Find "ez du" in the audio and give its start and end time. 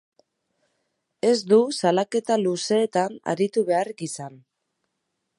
1.31-1.59